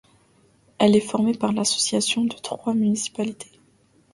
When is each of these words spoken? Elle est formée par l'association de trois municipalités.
Elle 0.79 0.95
est 0.95 0.99
formée 0.99 1.35
par 1.37 1.53
l'association 1.53 2.23
de 2.25 2.35
trois 2.35 2.73
municipalités. 2.73 3.61